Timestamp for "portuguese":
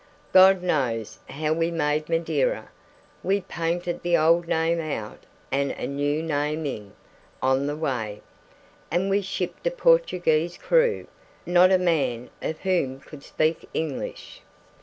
9.69-10.57